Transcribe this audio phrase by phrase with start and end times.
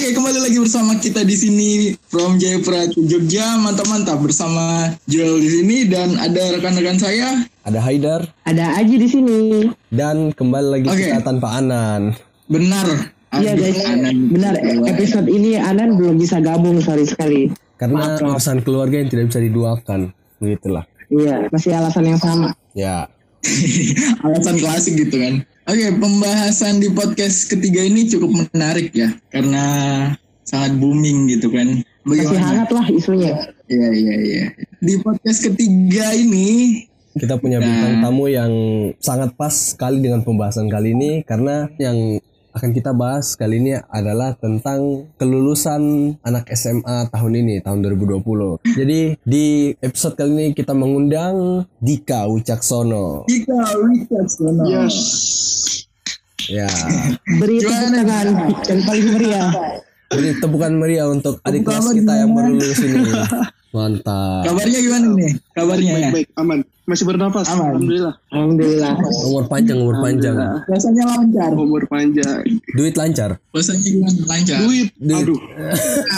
[0.00, 5.76] Oke, kembali lagi bersama kita di sini from Jayapura Jogja, mantap-mantap bersama Joel di sini
[5.92, 7.44] dan ada rekan-rekan saya.
[7.68, 9.68] Ada Haidar Ada Aji di sini.
[9.92, 11.04] dan kembali lagi Oke.
[11.04, 12.16] kita tanpa Anan.
[12.48, 13.12] Benar.
[13.44, 14.32] Iya guys, Anan.
[14.32, 14.56] benar
[14.88, 17.52] episode ini Anan belum bisa gabung sorry sekali.
[17.76, 20.16] Karena urusan keluarga yang tidak bisa diduakan.
[20.40, 20.88] Begitulah.
[21.12, 22.56] Iya, masih alasan yang sama.
[22.72, 23.04] Ya.
[24.24, 25.34] Alasan klasik gitu kan.
[25.70, 29.64] Oke, pembahasan di podcast ketiga ini cukup menarik ya, karena
[30.42, 31.80] sangat booming gitu kan.
[32.02, 32.46] Masih Bagaimana?
[32.48, 33.34] hangat lah isunya.
[33.70, 34.44] Iya, iya, iya.
[34.82, 38.52] Di podcast ketiga ini Kita punya bintang tamu yang
[39.02, 44.34] sangat pas sekali dengan pembahasan kali ini karena yang akan kita bahas kali ini adalah
[44.38, 48.62] tentang kelulusan anak SMA tahun ini tahun 2020.
[48.74, 53.26] Jadi di episode kali ini kita mengundang Dika Wicaksono.
[53.30, 54.64] Dika Wicaksono.
[54.66, 54.96] Yes.
[56.50, 56.70] Ya.
[57.38, 58.26] Beri tepuk tangan
[58.66, 59.50] yang paling meriah.
[60.10, 62.98] Jadi tepukan meriah untuk adik kelas kita yang baru lulus ini.
[63.70, 64.42] Mantap.
[64.42, 65.32] Kabarnya gimana nih?
[65.54, 66.10] Kabarnya ya?
[66.10, 66.58] Baik, aman.
[66.90, 67.46] Masih bernapas.
[67.54, 67.78] Aman.
[67.78, 68.14] Alhamdulillah.
[68.34, 68.92] Alhamdulillah.
[69.30, 70.34] Umur panjang, umur panjang.
[70.66, 71.50] Rasanya lancar.
[71.54, 72.42] Umur panjang.
[72.74, 73.38] Duit lancar.
[73.54, 74.18] Rasanya gimana?
[74.26, 74.58] Lancar.
[74.66, 74.88] Duit.
[74.98, 75.22] Duit.
[75.22, 75.40] Aduh.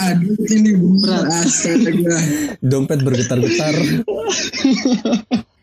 [0.09, 1.23] Aduh, ini berat.
[1.29, 2.17] Astaga.
[2.65, 3.75] Dompet bergetar-getar.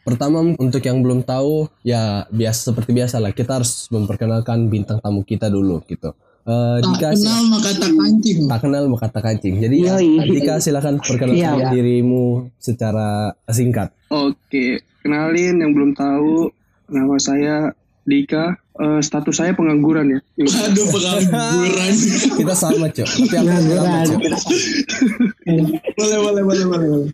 [0.07, 5.27] Pertama untuk yang belum tahu ya biasa seperti biasa lah kita harus memperkenalkan bintang tamu
[5.27, 6.15] kita dulu gitu.
[6.41, 8.39] Eh Tak Dika kenal maka tak kancing.
[8.47, 9.55] tak kenal maka tak kancing.
[9.59, 9.95] Jadi ya.
[10.23, 11.71] Dika silakan perkenalkan Iya.
[11.71, 13.09] dirimu secara
[13.47, 13.93] singkat.
[14.09, 14.81] Oke.
[15.01, 16.49] Kenalin yang belum tahu.
[16.87, 17.57] Nama saya
[18.03, 18.57] Dika.
[18.73, 20.19] Eh, status saya pengangguran ya.
[20.41, 21.93] Aduh, pengangguran.
[22.41, 23.09] Kita sama cok.
[23.29, 24.17] Tapi aku
[25.93, 27.13] boleh, boleh, boleh, boleh.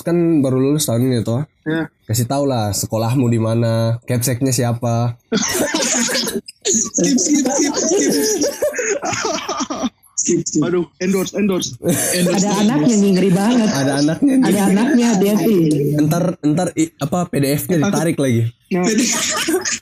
[0.00, 1.42] Kan baru lulus tahun ini toh.
[1.62, 1.90] Ya.
[2.06, 5.18] Kasih tau lah sekolahmu di mana, capseknya siapa.
[6.62, 7.74] Skip, skip, skip,
[10.60, 10.84] Aduh.
[10.96, 11.70] Endorse, endorse.
[11.82, 13.68] Ada anaknya nih ngeri banget.
[13.68, 14.46] Ada anaknya nih.
[14.46, 15.58] Ada anaknya dia sih.
[15.98, 18.42] Ntar ntar i- apa PDF-nya ditarik lagi.
[18.72, 18.88] Nah,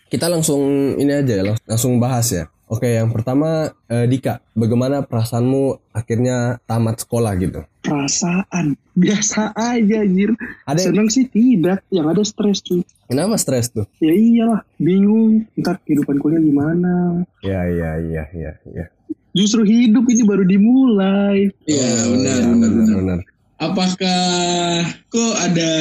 [0.06, 0.60] Kita langsung
[0.96, 2.50] ini aja lang- langsung bahas ya.
[2.66, 7.62] Oke, yang pertama eh, Dika, bagaimana perasaanmu akhirnya tamat sekolah gitu?
[7.80, 8.76] perasaan.
[8.92, 10.30] Biasa aja, anjir.
[10.62, 11.82] Ada Senang sih tidak.
[11.88, 12.82] Yang ada stres cuy.
[13.04, 13.88] kenapa stres tuh?
[13.98, 14.62] Ya iyalah.
[14.76, 15.48] Bingung.
[15.56, 17.24] Ntar kehidupan kuliah gimana.
[17.40, 18.84] Ya ya ya ya ya.
[19.30, 21.50] Justru hidup ini baru dimulai.
[21.66, 22.96] Iya, benar, Ya, benar, benar.
[22.98, 23.18] benar.
[23.60, 24.22] Apakah
[25.12, 25.72] kok ada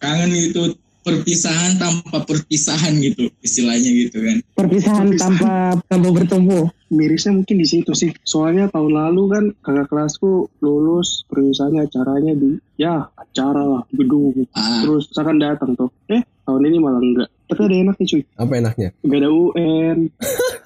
[0.00, 4.36] kangen gitu perpisahan tanpa perpisahan gitu istilahnya gitu kan?
[4.56, 6.70] Perpisahan tanpa tanpa bertemu.
[6.92, 8.12] Mirisnya mungkin di situ sih.
[8.22, 14.44] Soalnya tahun lalu kan kakak kelasku lulus perusahaannya acaranya di ya acara lah gedung.
[14.52, 14.84] Ah.
[14.84, 15.88] Terus akan datang tuh.
[16.12, 17.28] Eh tahun ini malah enggak.
[17.48, 18.22] Tapi ada enaknya cuy.
[18.36, 18.88] Apa enaknya?
[19.00, 19.98] Enggak ada UN.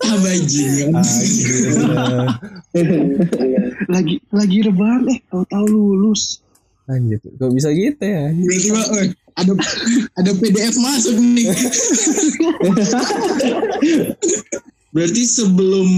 [0.06, 0.92] Bajingan.
[3.94, 6.42] Lagi lagi rebahan eh tahu-tahu lulus.
[6.86, 8.30] Anjir, kok bisa gitu ya?
[8.30, 9.52] Tiba-tiba eh, ada
[10.22, 11.50] ada PDF masuk nih.
[14.96, 15.88] Berarti sebelum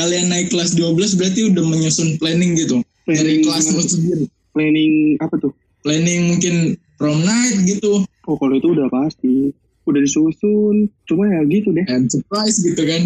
[0.00, 3.44] kalian naik kelas 12 berarti udah menyusun planning gitu dari Planning.
[3.44, 4.24] kelasmu sendiri.
[4.56, 5.52] Planning apa tuh?
[5.84, 6.54] Planning mungkin
[6.96, 9.50] prom night gitu Oh kalau itu udah pasti.
[9.82, 10.86] Udah disusun.
[11.10, 11.82] Cuma ya gitu deh.
[11.90, 13.02] and surprise gitu kan.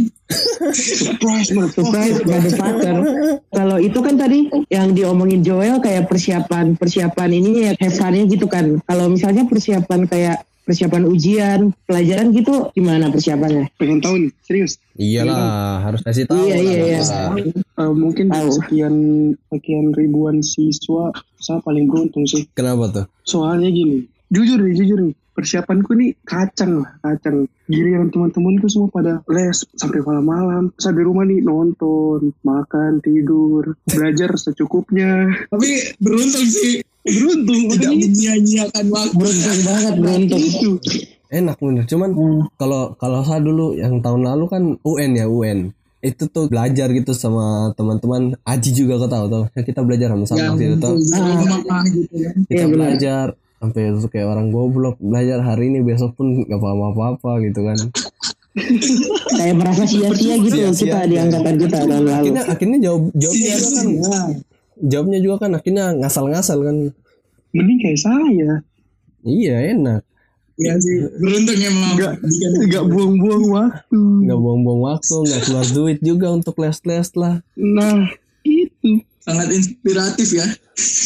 [0.76, 2.96] Surprise Surprise motherfucker.
[3.48, 8.76] Kalau itu kan tadi yang diomongin Joel kayak persiapan persiapan ini ya have gitu kan.
[8.84, 13.70] Kalau misalnya persiapan kayak persiapan ujian, pelajaran gitu gimana persiapannya?
[13.78, 14.30] Pengen tahu nih.
[14.42, 14.82] Serius.
[14.98, 16.42] Iyalah, harus kasih tahu.
[16.42, 17.00] Iya, lah, iya, iya.
[17.54, 18.50] Eh, mungkin Tahu.
[18.50, 18.94] sekian
[19.54, 22.50] sekian ribuan siswa saya paling beruntung sih.
[22.58, 23.06] Kenapa tuh?
[23.22, 27.46] Soalnya gini, jujur nih, jujur nih, persiapanku nih kacang lah, kacang.
[27.66, 30.70] Giliran teman-teman tuh semua pada les sampai malam-malam.
[30.78, 35.26] Saya di rumah nih nonton, makan, tidur, belajar secukupnya.
[35.50, 39.14] Tapi beruntung sih Beruntung, tidak menyia-nyiakan waktu.
[39.14, 40.42] Beruntung banget, beruntung.
[40.42, 40.70] itu.
[41.30, 41.84] Enak bener.
[41.86, 42.10] Cuman
[42.58, 45.70] kalau kalau saya dulu yang tahun lalu kan UN ya UN.
[46.02, 48.34] Itu tuh belajar gitu sama teman-teman.
[48.42, 49.44] Aji juga kau tahu tuh.
[49.54, 50.94] Kita belajar sama-sama Yang waktu itu tuh.
[50.98, 52.34] rumah gitu kan.
[52.46, 53.24] Kita Iya, belajar
[53.56, 57.78] sampai itu kayak orang goblok belajar hari ini besok pun gak paham apa-apa gitu kan.
[59.36, 60.88] Kayak merasa sia-sia gitu Sia-sia.
[60.88, 62.10] kita di angkatan kita tahun lalu.
[62.12, 63.88] Akhirnya akhirnya jawab jawabnya juga kan
[64.76, 66.76] jawabnya juga kan akhirnya ngasal-ngasal kan.
[67.52, 68.52] Mending kayak saya.
[69.24, 70.02] Iya enak.
[70.56, 72.16] Iya sih, beruntung emang.
[72.64, 74.00] Enggak buang-buang waktu.
[74.24, 77.44] Nggak buang-buang waktu, nggak keluar duit juga untuk les-les lah.
[77.60, 78.08] Nah,
[78.40, 79.04] itu.
[79.26, 80.46] Sangat inspiratif ya.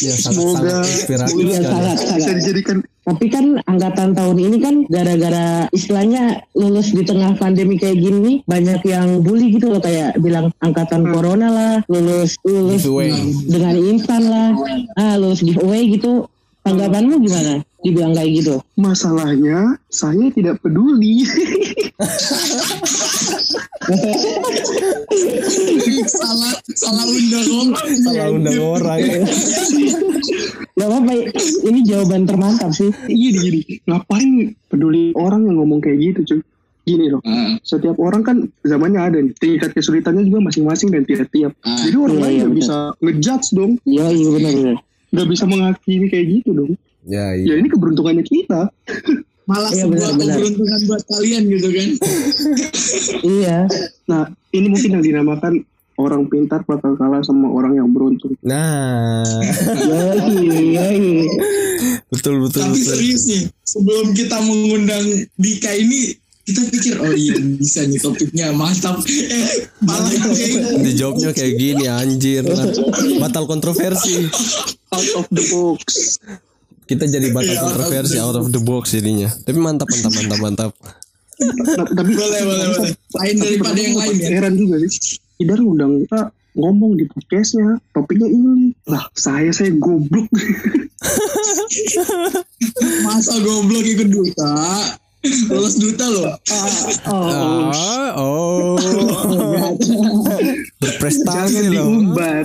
[0.01, 1.65] Ya, sangat, Semoga- sangat inspiratif Iya sekali.
[1.65, 2.35] sangat bisa sangat.
[2.37, 6.23] dijadikan Tapi kan angkatan tahun ini kan gara-gara istilahnya
[6.53, 11.49] lulus di tengah pandemi kayak gini banyak yang bully gitu loh kayak bilang angkatan corona
[11.49, 13.09] lah, lulus lulus Giveaway.
[13.49, 14.53] dengan instan lah,
[14.95, 16.29] ah lulus giveaway gitu.
[16.61, 17.53] Tanggapanmu gimana?
[17.81, 18.55] Dibilang kayak gitu.
[18.77, 21.25] masalahnya saya tidak peduli
[26.07, 27.67] salah salah undang om.
[27.99, 28.99] Salah undang orang.
[30.71, 31.13] Gak apa-apa,
[31.67, 32.89] ini jawaban termantap sih.
[33.05, 34.29] gini gini ngapain
[34.65, 36.39] peduli orang yang ngomong kayak gitu cuy
[36.81, 41.53] gini loh Ah, setiap orang kan zamannya ada nih tingkat kesulitannya juga masing-masing dan tiap-tiap
[41.61, 41.77] Ah.
[41.77, 42.57] jadi orang Iya, lain iya, betul.
[42.57, 44.77] bisa ngejudge dong Iya, iya benar-benar.
[45.11, 47.53] Nggak bisa menghakimi kayak gitu dong Ya, ya iya.
[47.57, 48.69] ini keberuntungannya kita
[49.49, 51.89] malah Iya, sebuah keberuntungan buat kalian gitu kan.
[53.41, 53.57] Iya.
[54.05, 55.65] nah ini mungkin yang dinamakan
[55.97, 59.25] orang pintar bakal kalah sama orang yang beruntung Nah,
[62.11, 62.85] betul betul Tapi betul.
[62.85, 65.05] serius nih, sebelum kita mengundang
[65.35, 66.15] Dika ini,
[66.51, 68.99] kita pikir oh iya bisa nih topiknya mantap.
[69.07, 70.11] Eh, malah
[70.83, 72.67] Dijawabnya kayak gini anjir lah.
[73.23, 74.27] Batal kontroversi.
[74.91, 76.19] out of the box
[76.83, 79.31] Kita jadi batal Iya, kontroversi out of the box jadinya.
[79.31, 80.71] Tapi mantap mantap mantap mantap.
[81.95, 82.91] Tapi boleh boleh boleh.
[83.15, 84.27] Lain daripada yang lain ya.
[84.29, 90.27] heran juga sih Idar ngundang kita ngomong di podcastnya topiknya ini lah saya saya goblok
[93.07, 94.53] Masa goblok ikut duta?
[95.21, 96.33] Lulus duta loh.
[97.05, 98.73] Oh, Ah, oh.
[100.81, 101.71] Berprestasi jangan loh.
[101.71, 102.43] diumbar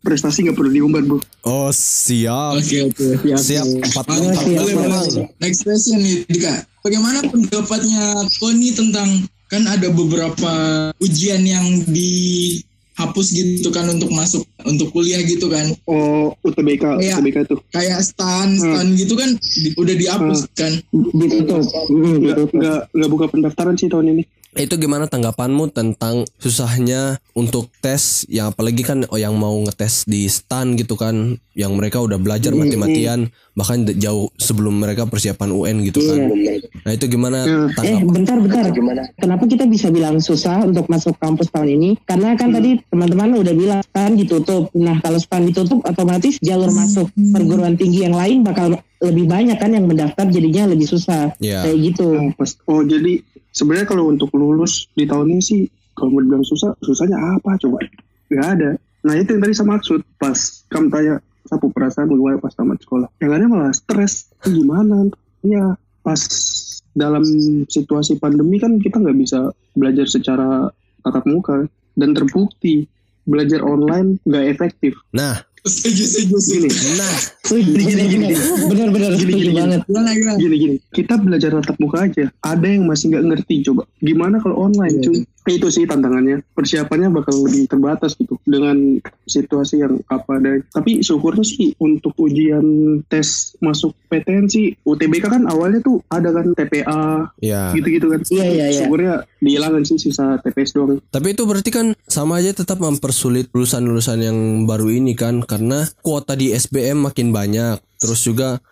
[0.00, 2.60] prestasi nggak perlu diumbar bu Oh, siap.
[2.60, 3.38] Oke oke siap.
[3.40, 4.74] Siap empat boleh.
[4.76, 5.06] orang.
[5.38, 6.54] Next question nih Dika.
[6.80, 9.08] Bagaimana pendapatnya Koni tentang
[9.48, 10.52] kan ada beberapa
[10.98, 11.66] ujian yang
[13.02, 15.72] dihapus gitu kan untuk masuk untuk kuliah gitu kan.
[15.86, 17.16] oh UTBK Iya.
[17.16, 20.72] UTBK tuh Kayak stan stan gitu kan di- udah dihapus kan.
[20.90, 21.08] Hmm,
[22.20, 22.48] nggak ditutup.
[22.52, 24.22] nggak nggak buka pendaftaran sih tahun ini
[24.58, 30.26] Itu gimana tanggapanmu tentang susahnya untuk tes yang apalagi kan oh, yang mau ngetes di
[30.26, 36.02] stan gitu kan yang mereka udah belajar mati-matian bahkan jauh sebelum mereka persiapan UN gitu
[36.02, 36.18] kan.
[36.82, 38.10] Nah, itu gimana Eh, tanggapan?
[38.10, 38.64] bentar, bentar.
[39.18, 41.90] Kenapa kita bisa bilang susah untuk masuk kampus tahun ini?
[42.02, 44.72] Karena kan tadi teman-teman udah bilang kan ditutup.
[44.74, 49.72] Nah, kalau stan ditutup, otomatis jalur masuk perguruan tinggi yang lain bakal lebih banyak kan
[49.72, 51.32] yang mendaftar, jadinya lebih susah.
[51.40, 51.64] Ya.
[51.64, 52.08] Kayak gitu.
[52.36, 55.60] oh, oh jadi sebenarnya kalau untuk lulus di tahun ini sih
[55.94, 57.82] kalau mau dibilang susah susahnya apa coba?
[58.30, 58.70] Nggak ada.
[59.04, 60.00] Nah itu yang tadi sama maksud.
[60.16, 60.38] Pas
[60.70, 61.14] kamu tanya
[61.48, 63.08] sapu perasaan gue pas tamat sekolah?
[63.20, 64.30] Yang ada malah stres.
[64.46, 65.10] Gimana?
[65.44, 66.20] Ya pas
[66.96, 67.22] dalam
[67.70, 70.70] situasi pandemi kan kita nggak bisa belajar secara
[71.04, 71.66] tatap muka
[71.98, 72.86] dan terbukti.
[73.28, 74.96] Belajar online nggak efektif.
[75.12, 77.16] Nah, Setuju setuju gini nah,
[77.50, 78.26] Gini, gini, gini,
[78.70, 79.56] Bener-bener Gini, setuju gini, gini.
[79.60, 79.80] banget.
[80.40, 80.76] Gini gini.
[80.94, 82.32] Kita belajar tatap muka aja.
[82.40, 83.84] Ada yang masih nggak ngerti coba.
[84.00, 85.18] Gimana kalau online Iya, cuy
[85.48, 91.44] itu sih tantangannya persiapannya bakal lebih terbatas gitu dengan situasi yang apa ada tapi syukurnya
[91.44, 97.72] sih untuk ujian tes masuk PTN sih UTBK kan awalnya tuh ada kan TPA ya.
[97.72, 98.78] gitu-gitu kan Iya, iya, iya.
[98.84, 104.18] syukurnya dihilangin sih sisa TPS doang Tapi itu berarti kan sama aja tetap mempersulit lulusan-lulusan
[104.22, 104.38] yang
[104.70, 107.82] baru ini kan karena kuota di SBM makin banyak.
[107.98, 108.62] Terus juga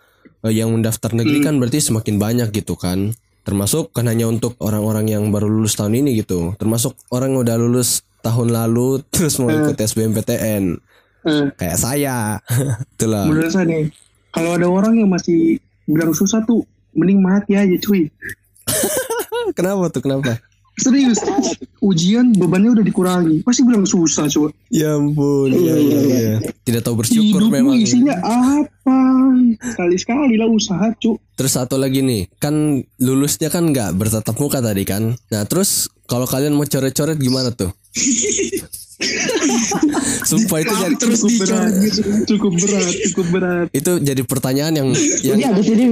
[0.46, 3.12] eh, yang mendaftar negeri kan berarti semakin banyak gitu kan.
[3.48, 6.52] Termasuk kan hanya untuk orang-orang yang baru lulus tahun ini gitu.
[6.60, 10.76] Termasuk orang yang udah lulus tahun lalu terus mau ikut SBMPTN
[11.24, 12.36] eh, kayak saya.
[12.94, 13.24] Itulah.
[13.24, 13.88] menurut saya nih
[14.34, 15.56] kalau ada orang yang masih
[15.88, 18.10] bilang susah tuh mending mati aja cuy
[19.56, 20.04] Kenapa tuh?
[20.04, 20.36] Kenapa?
[20.78, 21.18] Serius
[21.82, 25.48] ujian bebannya udah dikurangi pasti bilang susah coba Ya ampun.
[25.48, 26.36] Iya iya iya.
[26.60, 27.80] Tidak tahu bersyukur hidupmu memang.
[27.80, 29.00] isinya apa
[29.64, 34.84] sekali-sekali lah usaha cu Terus satu lagi nih, kan lulusnya kan nggak bertatap muka tadi
[34.84, 35.16] kan.
[35.32, 37.72] Nah terus kalau kalian mau coret-coret gimana tuh?
[40.24, 42.00] Sumpah itu jadi terus cukup berat gitu.
[42.26, 44.88] cukup berat cukup berat itu jadi pertanyaan yang
[45.22, 45.84] yang ini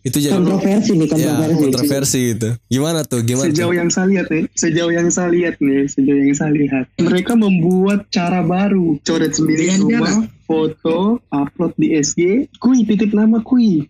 [0.00, 1.58] itu jadi kontroversi nih, ya kontroversi.
[1.58, 2.48] kontroversi gitu.
[2.70, 3.20] Gimana tuh?
[3.22, 3.50] Gimana?
[3.50, 3.76] sejauh Tuh?
[3.76, 8.06] yang saya lihat nih sejauh yang saya lihat nih sejauh yang saya lihat mereka membuat
[8.08, 12.20] cara baru coret sendiri rumah foto upload di SG
[12.56, 13.84] kui titip nama kui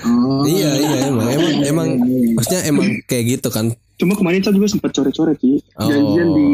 [0.00, 0.42] Oh.
[0.42, 1.88] Iya iya emang emang emang
[2.32, 3.74] maksudnya emang kayak gitu kan.
[3.98, 5.84] cuma kemarin saya juga sempat coret-coret sih Oh.
[5.84, 6.46] janjian di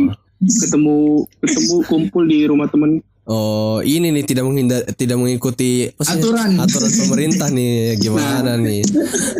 [0.47, 5.89] ketemu ketemu kumpul di rumah temen Oh ini nih tidak menghindar tidak mengikuti?
[5.97, 6.61] Aturan.
[6.61, 8.85] aturan pemerintah nih gimana nih?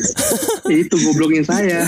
[0.81, 1.85] itu gobloknya saya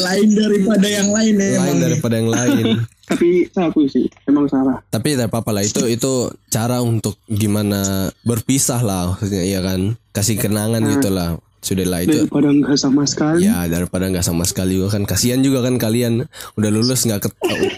[0.00, 1.80] Lain daripada yang lain ya Lain emang.
[1.84, 2.66] daripada yang lain.
[3.10, 8.08] tapi saya akui sih emang salah Tapi tidak apa-apa lah itu itu cara untuk gimana
[8.24, 12.24] berpisah lah maksudnya iya kan kasih kenangan gitu lah sudah lah itu.
[12.24, 13.44] Daripada nggak sama sekali.
[13.44, 15.04] Ya daripada nggak sama sekali juga kan.
[15.04, 16.24] Kasihan juga kan kalian.
[16.56, 17.28] Udah lulus nggak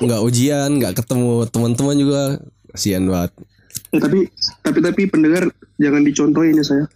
[0.03, 2.23] nggak ujian nggak ketemu teman-teman juga.
[2.73, 3.33] Kasihan banget.
[3.93, 4.19] Eh, tapi
[4.65, 6.85] tapi tapi pendengar jangan dicontohin ya saya.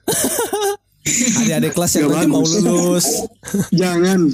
[1.06, 3.06] Adik-adik kelas yang nanti mau lulus.
[3.80, 4.26] Jangan.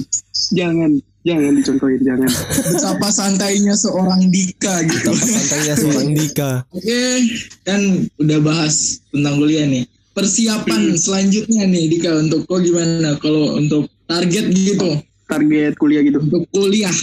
[0.57, 0.91] Jangan.
[1.23, 2.27] Jangan dicontohin jangan.
[2.75, 5.07] Betapa santainya seorang Dika gitu.
[5.15, 6.51] Betapa santainya seorang Dika.
[6.67, 7.03] Oke,
[7.63, 7.81] kan
[8.19, 9.87] udah bahas tentang kuliah nih.
[10.13, 13.17] Persiapan selanjutnya nih Dika untuk kok gimana?
[13.17, 15.01] Kalau untuk target gitu.
[15.25, 16.21] Target kuliah gitu.
[16.21, 16.93] Untuk kuliah.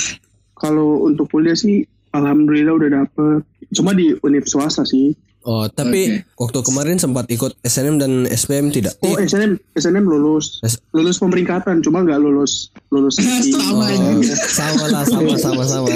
[0.61, 3.41] kalau untuk kuliah sih alhamdulillah udah dapet.
[3.73, 8.97] Cuma di univ swasta sih oh tapi waktu kemarin sempat ikut SNM dan SPM tidak?
[9.05, 10.61] Oh Eh, SNM SNM lulus.
[10.65, 13.57] S- lulus pemeringkatan cuma nggak lulus lulus seleksi.
[13.57, 15.63] Sama oh, sama lah sama sama.
[15.65, 15.89] sama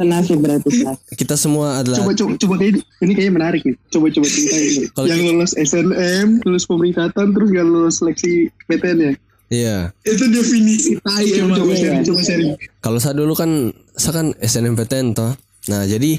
[0.00, 0.84] senasib berarti
[1.16, 3.76] kita semua adalah coba coba coba kayak ini kayaknya menarik nih.
[3.92, 9.12] Coba coba ceritain yang lulus SNM lulus pemeringkatan terus nggak lulus seleksi PTN ya?
[9.50, 9.76] Iya.
[10.06, 11.58] Itu definisi tai coba emang.
[11.58, 11.80] coba iya.
[11.82, 12.50] sharing coba sharing.
[12.78, 15.34] Kalau saya dulu kan saya kan SNMPTN toh.
[15.70, 16.18] Nah, jadi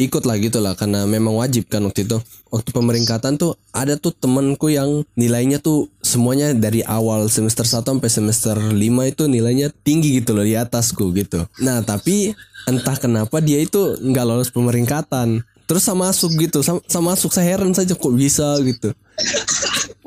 [0.00, 2.16] ikut lah gitu lah karena memang wajib kan waktu itu.
[2.48, 8.08] Waktu pemeringkatan tuh ada tuh temanku yang nilainya tuh semuanya dari awal semester 1 sampai
[8.08, 11.44] semester 5 itu nilainya tinggi gitu loh di atasku gitu.
[11.60, 12.32] Nah, tapi
[12.64, 15.44] entah kenapa dia itu nggak lolos pemeringkatan.
[15.68, 18.96] Terus sama masuk gitu, sama, sama masuk saya heran saja kok bisa gitu.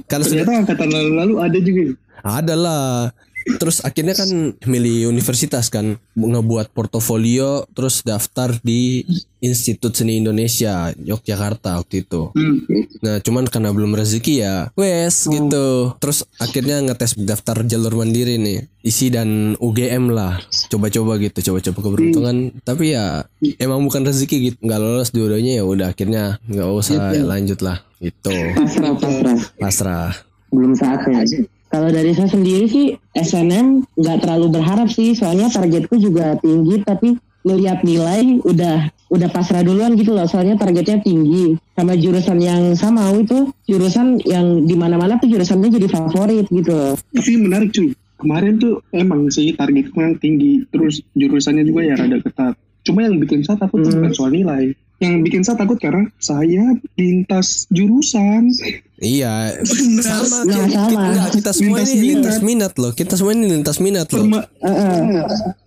[0.09, 1.81] Karena sudah ternyata angkatan lalu-lalu ada juga
[2.25, 3.13] ada lah.
[3.57, 9.05] Terus akhirnya kan milih universitas kan ngebuat portofolio terus daftar di
[9.41, 12.29] Institut Seni Indonesia Yogyakarta waktu itu.
[12.33, 13.01] hmm.
[13.01, 15.97] Nah cuman karena belum rezeki ya wes gitu.
[15.97, 20.37] Terus akhirnya ngetes daftar jalur mandiri nih isi dan UGM lah.
[20.69, 22.53] Coba-coba gitu coba-coba keberuntungan.
[22.61, 23.25] Tapi ya
[23.57, 28.33] emang bukan rezeki gitu nggak lolos dua-duanya ya udah akhirnya nggak usah lanjut lah gitu.
[28.57, 30.09] pasrah pasrah Pasrah.
[30.51, 31.23] belum saatnya
[31.71, 35.15] kalau dari saya sendiri sih SNM nggak terlalu berharap sih.
[35.15, 37.15] Soalnya targetku juga tinggi tapi
[37.47, 40.27] ngelihat nilai udah udah pasrah duluan gitu loh.
[40.27, 41.55] Soalnya targetnya tinggi.
[41.71, 46.93] Sama jurusan yang sama itu jurusan yang di mana-mana tuh jurusannya jadi favorit gitu loh.
[47.15, 47.95] Tapi menarik cuy.
[48.19, 50.67] Kemarin tuh emang sih target emang tinggi.
[50.67, 52.53] Terus jurusannya juga ya rada ketat.
[52.83, 54.75] Cuma yang bikin saya takut bukan soal nilai.
[55.01, 58.53] Yang bikin saya takut karena saya lintas jurusan
[59.01, 59.57] Iya,
[59.99, 61.01] sama, Nah, ki- sama.
[61.09, 62.13] Enggak, kita semua Lintas ini minat.
[62.13, 62.91] lintas minat loh.
[62.91, 64.23] Kita semua ini lintas minat loh.
[64.23, 65.01] Perma- Heeh.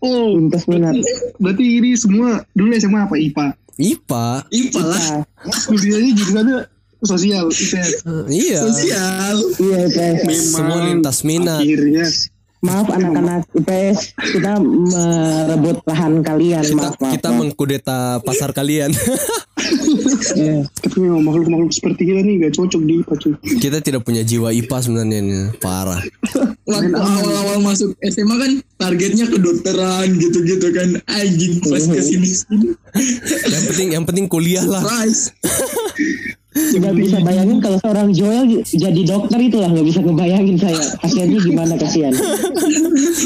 [0.00, 0.94] oh lintas minat
[1.36, 4.26] berarti ini semua dulu SMA apa IPA IPA.
[4.48, 5.06] IPA lah,
[5.66, 6.58] kuliahnya jurusannya
[7.02, 8.60] sosial IPS Eh, iya.
[8.62, 9.36] sosial.
[9.58, 11.58] iya IPS memang Semua lintas minat.
[11.58, 12.06] akhirnya
[12.60, 17.38] maaf anak-anak IPS kita merebut lahan kalian Kita maaf maaf, kita maaf.
[17.40, 18.94] mengkudeta pasar kalian.
[20.32, 20.64] Iya.
[20.80, 24.48] tapi memang makhluk-makhluk seperti kita nih gak cocok di IPA cuy kita tidak punya jiwa
[24.50, 25.38] IPA sebenarnya ini.
[25.60, 26.00] Parah.
[26.64, 30.88] Waktu awal-awal masuk SMA kan targetnya kedokteran gitu-gitu kan.
[31.06, 32.68] Anjing pas ke sini sini.
[33.44, 34.80] Yang penting yang penting kuliah lah.
[36.54, 41.38] Nggak bisa bayangin kalau seorang Joel jadi dokter itu lah nggak bisa ngebayangin saya pasiennya
[41.42, 42.14] gimana kasihan.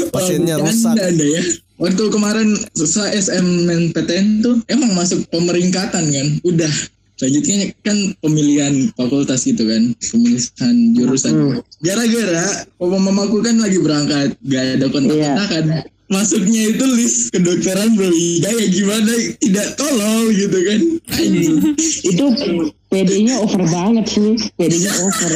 [0.09, 0.97] Pasiennya Oh, rusak.
[0.97, 1.43] ya.
[1.79, 6.27] Waktu kemarin susah SMNPTN tuh emang masuk pemeringkatan kan.
[6.43, 6.71] Udah.
[7.19, 9.95] Selanjutnya kan pemilihan fakultas gitu kan.
[9.99, 11.63] Pemilihan jurusan.
[11.83, 14.35] Gara-gara papa mamaku kan lagi berangkat.
[14.47, 15.65] Gak ada kontak-kontakan.
[16.09, 19.13] Masuknya itu list kedokteran berhidayah gimana
[19.45, 20.81] tidak tolong gitu kan.
[21.85, 22.25] Itu
[22.89, 25.33] PD-nya over banget sih, PD-nya over.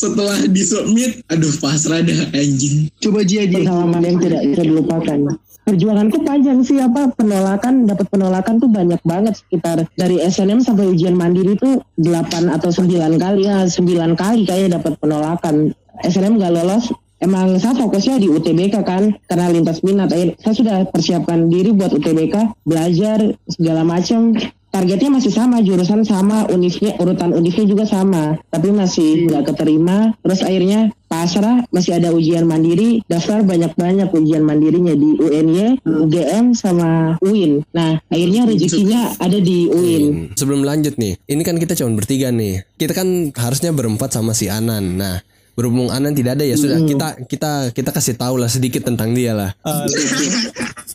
[0.00, 2.92] Setelah disubmit, aduh pasrah dah anjing.
[3.00, 5.18] coba Ji Ji Pengalaman yang tidak bisa dilupakan.
[5.66, 11.18] Perjuanganku panjang sih apa penolakan dapat penolakan tuh banyak banget sekitar dari SNM sampai ujian
[11.18, 13.82] mandiri tuh 8 atau 9 kali ya 9
[14.14, 15.74] kali kayaknya dapat penolakan
[16.06, 20.12] SNM gak lolos Emang saya fokusnya di UTBK kan karena lintas minat.
[20.12, 24.36] Saya sudah persiapkan diri buat UTBK, belajar segala macam.
[24.76, 30.12] Targetnya masih sama, jurusan sama, univnya urutan univnya juga sama, tapi masih nggak keterima.
[30.20, 37.16] Terus akhirnya pasrah, masih ada ujian mandiri, daftar banyak-banyak ujian mandirinya di UNY, UGM sama
[37.24, 37.64] UIN.
[37.72, 40.36] Nah, akhirnya rezekinya ada di UIN.
[40.36, 42.68] Sebelum lanjut nih, ini kan kita cuma bertiga nih.
[42.76, 45.00] Kita kan harusnya berempat sama si Anan.
[45.00, 45.24] Nah,
[45.56, 49.32] berhubung Anan tidak ada ya sudah kita kita kita kasih tahu lah sedikit tentang dia
[49.32, 49.50] lah.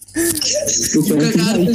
[0.91, 1.71] Buka kartu.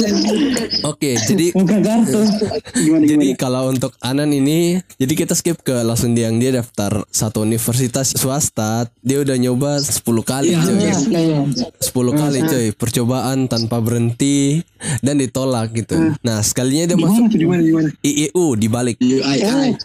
[0.85, 1.49] Oke, jadi.
[1.49, 3.41] Gimana Jadi gimana?
[3.41, 8.13] kalau untuk Anan ini, jadi kita skip ke langsung dia yang dia daftar satu universitas
[8.13, 10.77] swasta, dia udah nyoba 10 kali Iya, coy.
[10.77, 11.39] Iya, kayaknya.
[11.81, 14.61] 10 kali coy, percobaan tanpa berhenti
[15.01, 15.97] dan ditolak gitu.
[16.21, 17.89] Nah, sekalinya dia masuk tuh gimana gimana?
[18.05, 18.95] IEU dibalik.
[19.01, 19.37] UI.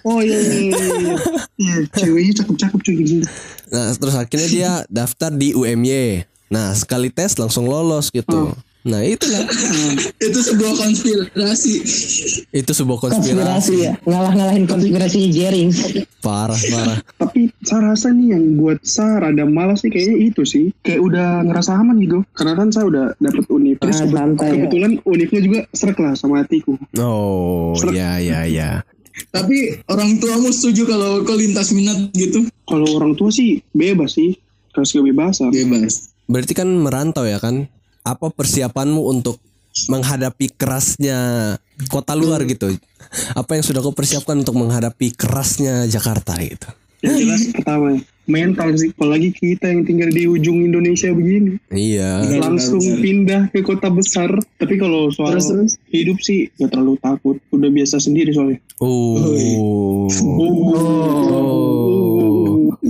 [0.05, 0.77] Oh, oh iya iya iya.
[1.01, 1.17] iya.
[1.63, 2.92] Iya, ceweknya cakep-cakep di.
[3.69, 6.29] Nah, terus akhirnya dia daftar di UMY.
[6.47, 8.53] Nah, sekali tes langsung lolos gitu.
[8.83, 9.47] Nah, itulah.
[10.27, 11.75] Itu sebuah konspirasi.
[12.51, 13.75] Itu sebuah Konspirasi konspirasi.
[13.81, 13.95] ya.
[14.03, 15.71] Ngalah-ngalahin konspirasi Jering.
[16.19, 16.99] Parah, parah.
[17.17, 20.75] Tapi saya rasa nih yang buat saya rada malas sih kayaknya itu sih.
[20.83, 22.27] Kayak udah ngerasa aman gitu.
[22.33, 23.79] Karena kan saya udah dapet univ.
[23.79, 24.55] Terus Ah, santai ya.
[24.59, 26.75] kebetulan univnya juga serak lah sama hatiku.
[26.99, 28.83] Oh, ya ya ya.
[29.33, 32.49] Tapi orang tuamu setuju kalau kau lintas minat gitu?
[32.65, 34.37] Kalau orang tua sih bebas sih.
[34.73, 35.53] Kasih kebebasan.
[35.53, 36.13] Bebas.
[36.29, 37.69] Berarti kan merantau ya kan?
[38.03, 39.37] Apa persiapanmu untuk
[39.89, 41.19] menghadapi kerasnya
[41.93, 42.73] kota luar gitu?
[43.37, 46.69] Apa yang sudah kau persiapkan untuk menghadapi kerasnya Jakarta gitu?
[47.03, 48.91] Yang jelas pertama mental sih.
[48.95, 51.59] Apalagi kita yang tinggal di ujung Indonesia begini.
[51.73, 52.27] Iya.
[52.43, 54.31] langsung pindah ke kota besar.
[54.59, 55.73] Tapi kalau soal Terus, terus?
[55.91, 57.37] hidup sih gak terlalu takut.
[57.51, 58.59] Udah biasa sendiri soalnya.
[58.83, 60.09] Oh.
[60.39, 61.92] Oh.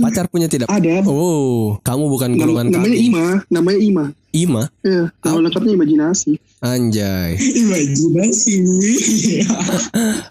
[0.01, 0.67] Pacar punya tidak?
[0.67, 1.01] Ada.
[1.05, 3.07] Oh, kamu bukan Nam- golongan namanya kami.
[3.07, 4.05] Ima, namanya Ima.
[4.33, 4.63] Ima?
[4.81, 6.41] Ya, nama lengkapnya imajinasi.
[6.57, 7.37] Anjay.
[7.37, 8.55] Imajinasi.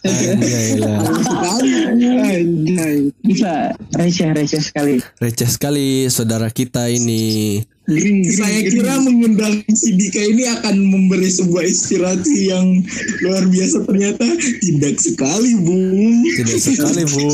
[0.02, 1.06] Anjay lah.
[1.54, 3.14] Anjay.
[3.22, 4.98] Bisa receh-receh sekali.
[5.22, 7.62] Receh sekali saudara kita ini.
[7.82, 8.74] Gering, gering, Saya gering.
[8.78, 12.66] kira mengundang si Dika ini akan memberi sebuah inspirasi yang
[13.26, 14.22] luar biasa ternyata
[14.62, 16.22] tidak sekali Bung.
[16.38, 17.26] Tidak sekali, Bu.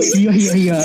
[0.00, 0.80] Iya iya iya.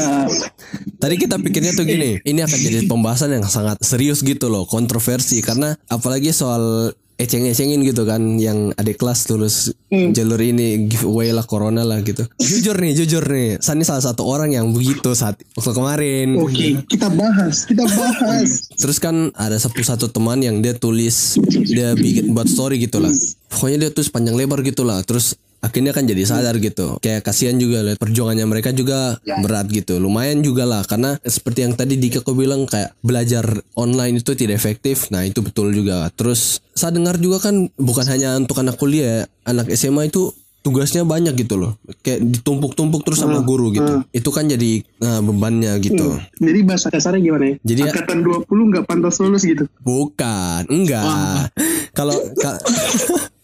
[1.00, 5.40] Tadi kita pikirnya tuh gini, ini akan jadi pembahasan yang sangat serius gitu loh, kontroversi
[5.40, 11.88] karena apalagi soal eceng-ecengin gitu kan yang adik kelas lulus jalur ini giveaway lah corona
[11.88, 12.28] lah gitu.
[12.42, 16.28] Jujur nih, jujur nih, Sani salah satu orang yang begitu saat waktu kemarin.
[16.42, 18.68] Oke, kita bahas, kita bahas.
[18.82, 23.14] Terus kan ada satu satu teman yang dia tulis dia bikin buat story gitu lah.
[23.48, 25.00] Pokoknya dia tulis panjang lebar gitu lah.
[25.08, 26.96] Terus akhirnya kan jadi sadar gitu.
[27.00, 29.98] Kayak kasihan juga lihat perjuangannya mereka juga berat gitu.
[29.98, 33.44] Lumayan juga lah karena seperti yang tadi Dika kau bilang kayak belajar
[33.74, 35.10] online itu tidak efektif.
[35.10, 36.08] Nah, itu betul juga.
[36.12, 39.32] Terus saya dengar juga kan bukan hanya untuk anak kuliah, ya.
[39.44, 40.30] anak SMA itu
[40.62, 41.78] tugasnya banyak gitu loh.
[42.02, 44.02] Kayak ditumpuk-tumpuk terus sama guru gitu.
[44.10, 46.18] Itu kan jadi nah, bebannya gitu.
[46.38, 47.56] Jadi bahasa kasarnya gimana ya?
[47.62, 49.70] Jadi ya- Angkatan 20 nggak pantas lulus gitu.
[49.82, 51.54] Bukan, enggak.
[51.94, 52.58] Kalau ka-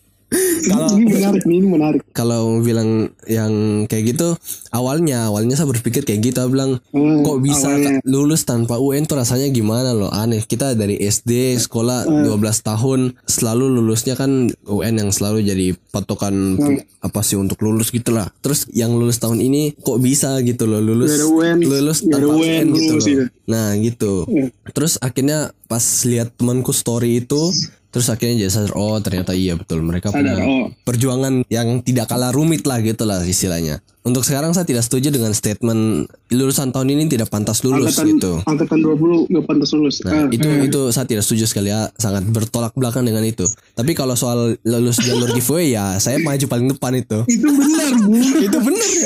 [0.64, 2.02] kalau ini menarik ini menarik.
[2.12, 2.90] kalau bilang
[3.26, 3.52] yang
[3.86, 4.32] kayak gitu
[4.72, 8.00] awalnya awalnya saya berpikir kayak gitu saya bilang Hmm, kok bisa awalnya.
[8.06, 12.24] lulus tanpa UN tuh rasanya gimana loh aneh kita dari SD sekolah Hmm.
[12.26, 14.32] 12 tahun selalu lulusnya kan
[14.64, 16.80] UN yang selalu jadi patokan Hmm.
[17.02, 20.80] apa sih untuk lulus gitu lah terus yang lulus tahun ini kok bisa gitu loh
[20.80, 23.24] lulus UN, lulus tanpa UN UN gitu lulus loh gitu.
[23.46, 24.48] nah gitu Hmm.
[24.72, 27.52] terus akhirnya pas lihat temanku story itu
[27.92, 30.66] terus akhirnya jadi sadar oh ternyata iya betul mereka Sadar, punya oh.
[30.88, 33.84] perjuangan yang tidak kalah rumit lah gitu lah istilahnya.
[34.02, 38.34] Untuk sekarang saya tidak setuju dengan statement lulusan tahun ini tidak pantas lulus Angkatan, gitu.
[38.50, 39.96] angkatan 20 nggak pantas lulus.
[40.02, 43.46] Nah, Ah, itu itu saya tidak setuju sekali ya, sangat bertolak belakang dengan itu.
[43.78, 47.20] Tapi kalau soal lulus jalur giveaway ya saya maju paling depan itu.
[47.30, 48.18] Itu benar Bung.
[48.42, 49.06] itu benar ya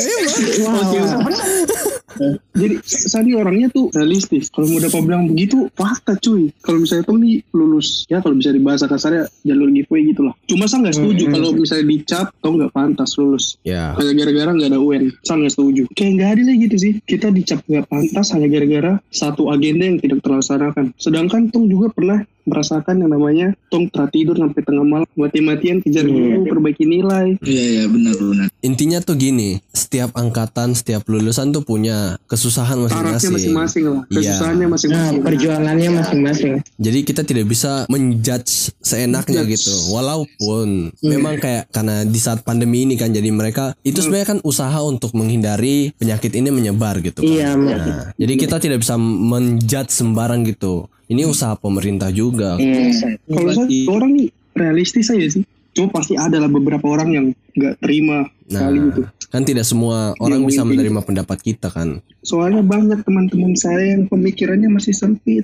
[0.63, 0.87] emang.
[0.87, 0.99] Oke.
[2.55, 4.47] Jadi saya ini orangnya tuh realistis.
[4.49, 6.51] Kalau mau dapat bilang begitu, fakta cuy.
[6.63, 10.33] Kalau misalnya tuh nih lulus, ya kalau bisa dibahas kasarnya jalur giveaway gitu lah.
[10.47, 13.45] Cuma saya nggak setuju kalau misalnya dicap atau nggak pantas lulus.
[13.67, 13.91] Ya.
[13.99, 15.03] Hanya gara-gara nggak ada UN.
[15.25, 15.83] Saya nggak setuju.
[15.93, 16.93] Kayak nggak adil lah gitu sih.
[17.03, 20.85] Kita dicap nggak pantas hanya gara-gara satu agenda yang tidak terlaksanakan.
[20.95, 26.45] Sedangkan Tung juga pernah merasakan yang namanya Tung tertidur sampai tengah malam mati-matian kejar guru
[26.47, 27.35] perbaiki nilai.
[27.43, 28.47] Iya iya benar benar.
[28.61, 33.33] Intinya tuh gini, setiap angkatan, setiap lulusan tuh punya kesusahan masing-masing.
[33.35, 34.01] masing-masing lah.
[34.09, 34.19] Iya.
[34.31, 35.21] Kesusahannya Nah, masing-masing.
[35.25, 36.53] perjuangannya masing-masing.
[36.79, 39.73] Jadi kita tidak bisa menjudge seenaknya gitu.
[39.91, 44.79] Walaupun memang kayak karena di saat pandemi ini kan jadi mereka itu sebenarnya kan usaha
[44.85, 47.27] untuk menghindari penyakit ini menyebar gitu kan.
[47.27, 50.85] Iya, Nah, jadi kita tidak bisa menjudge sembarang gitu.
[51.05, 52.57] Ini usaha pemerintah juga.
[52.57, 53.17] Iya.
[53.23, 55.43] Kalau saya orang nih realistis aja sih.
[55.71, 59.01] Cuma pasti ada lah beberapa orang yang nggak terima sekali Nah, gitu.
[59.27, 61.99] kan tidak semua orang Yang bisa mungkin- menerima pendapat kita kan.
[62.21, 65.43] Soalnya banyak teman-teman saya yang pemikirannya masih sempit.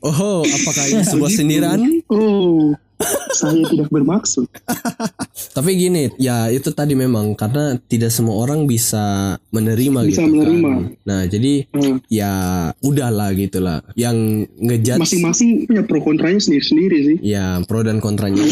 [0.00, 1.80] Oh, apakah ini sebuah sindiran?
[2.06, 2.78] Oh,
[3.34, 4.46] Saya tidak bermaksud.
[5.50, 10.70] Tapi gini, ya itu tadi memang karena tidak semua orang bisa menerima Bisa gitu menerima.
[10.70, 10.82] kan.
[11.02, 11.98] Nah, jadi Hmm.
[12.06, 12.32] ya
[12.80, 13.82] udahlah gitulah.
[13.94, 14.16] Yang
[14.56, 17.16] ngejudge Masing-masing punya pro kontranya sendiri-sendiri sih.
[17.20, 18.42] ya pro dan kontranya.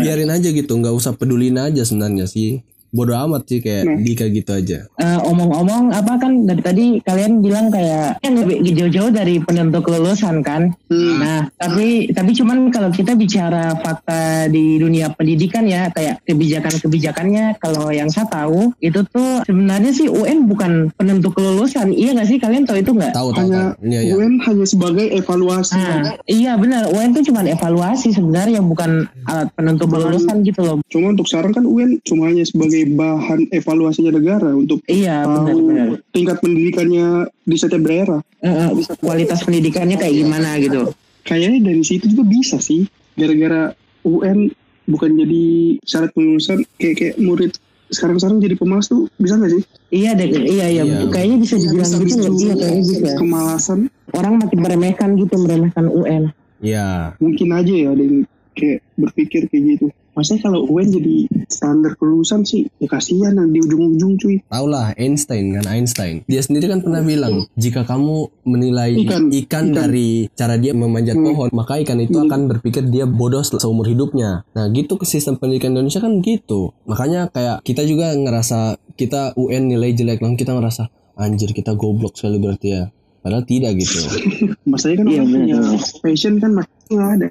[0.00, 2.62] Biarin aja gitu, nggak usah pedulin aja sebenarnya sih.
[2.90, 3.98] Bodoh amat sih kayak Nah.
[3.98, 4.78] Dika gitu aja.
[4.92, 10.42] Eh, omong-omong apa kan dari tadi kalian bilang kayak kan nggak jauh-jauh dari penentu kelulusan
[10.42, 11.16] kan Hmm.
[11.16, 17.88] nah tapi tapi cuman kalau kita bicara fakta di dunia pendidikan ya kayak kebijakan-kebijakannya kalau
[17.88, 22.64] yang saya tahu itu tuh sebenarnya sih UN bukan penentu kelulusan iya nggak sih kalian
[22.64, 23.86] tahu itu nggak Tahu tahu Hanya tahu.
[23.86, 24.12] Iya, iya.
[24.12, 25.74] UN hanya sebagai evaluasi.
[25.74, 28.90] Nah, iya benar UN tuh cuman evaluasi sebenarnya bukan
[29.24, 34.14] alat penentu kelulusan gitu loh Cuma untuk sekarang kan UN cuma hanya sebagai bahan evaluasinya
[34.14, 38.20] negara untuk iya tahu benar-benar tingkat pendidikannya di setiap daerah.
[38.40, 42.88] Eh, eh, kualitas pendidikannya kayak gimana gitu Kayaknya dari situ juga bisa sih.
[43.14, 43.76] Gara-gara
[44.08, 44.48] UN
[44.88, 45.44] bukan jadi
[45.84, 47.52] syarat kelulusan kayak kayak murid
[47.90, 49.62] sekarang-sekarang jadi pemalas tuh bisa nggak sih?
[49.90, 51.10] Iya deh, iya iya, Iya.
[51.10, 52.18] kayaknya bisa dibilang bisa, gitu bisa.
[52.22, 52.38] nggak?
[52.40, 53.16] Iya kayaknya bisa.
[53.18, 53.78] Kemalasan
[54.10, 56.34] Orang makin meremehkan gitu, meremehkan UN.
[56.60, 57.16] Iya.
[57.16, 59.86] mungkin aja ya ada yang kayak berpikir kayak gitu.
[60.10, 64.36] Maksudnya kalau UN jadi standar kelulusan sih ya kasihan yang di ujung-ujung cuy.
[64.42, 66.22] Tahu lah Einstein kan Einstein.
[66.24, 69.30] Dia sendiri kan pernah bilang jika kamu menilai Ikan.
[69.30, 69.64] ikan, Ikan.
[69.72, 71.26] dari cara dia memanjat Hmm.
[71.26, 72.26] pohon, maka ikan itu Hmm.
[72.26, 74.42] akan berpikir dia bodoh se- seumur hidupnya.
[74.50, 76.74] Nah, gitu ke sistem pendidikan Indonesia kan gitu.
[76.84, 78.58] Makanya kayak kita juga ngerasa
[78.94, 80.82] kita UN nilai jelek, langsung kita ngerasa
[81.14, 82.84] anjir kita goblok sekali berarti ya.
[83.20, 84.00] Padahal tidak gitu.
[84.64, 85.58] Masalahnya kan Iya, orang punya
[86.00, 87.28] passion kan masih ada.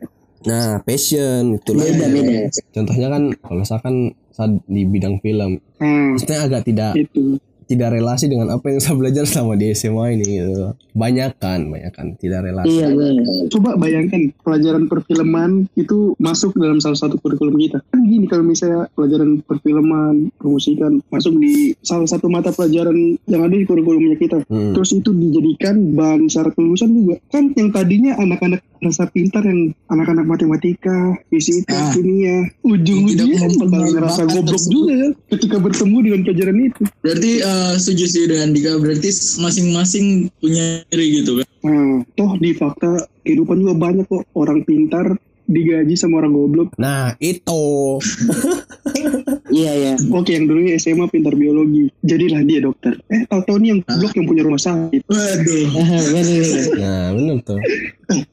[0.47, 1.83] Nah, passion itulah.
[1.83, 2.47] Beda beda.
[2.71, 3.95] Contohnya kan kalau saya kan
[4.31, 7.39] saya di bidang film, Nah, maksudnya agak tidak itu.
[7.69, 10.73] Tidak relasi dengan apa yang saya belajar selama di SMA ini gitu.
[10.97, 12.81] Banyak kan, banyak kan tidak relasi.
[12.81, 13.23] Iya benar.
[13.53, 17.77] Coba bayangkan pelajaran perfilman itu masuk dalam salah satu kurikulum kita.
[17.93, 23.53] Kan gini kalau misalnya pelajaran perfilman, permusikan masuk di salah satu mata pelajaran yang ada
[23.53, 24.41] di kurikulumnya kita.
[24.49, 24.73] Hmm.
[24.73, 27.21] Terus itu dijadikan bahan syarat kelulusan juga.
[27.29, 31.91] Kan yang tadinya anak-anak rasa pintar yang anak-anak matematika, fisika, Ah.
[31.91, 36.81] kimia, ujung-ujungnya kan bakal ngerasa goblok juga kan ketika bertemu dengan pelajaran itu.
[37.03, 38.79] Berarti eh, setuju sih dengan Dika.
[38.79, 39.09] Berarti
[39.43, 41.47] masing-masing punya diri gitu kan.
[41.67, 45.19] Nah, toh di fakta kehidupan juga banyak kok orang pintar
[45.49, 46.69] digaji sama orang goblok.
[46.77, 47.97] Nah, itu.
[49.49, 49.93] Iya iya.
[50.13, 53.01] Oke, yang dulunya SMA pintar biologi, jadilah dia dokter.
[53.09, 55.01] Eh, tahu-tahu nih yang goblok yang punya rumah sakit.
[55.09, 55.65] Waduh.
[55.73, 56.03] Benar.
[56.79, 57.59] Nah, benar tuh.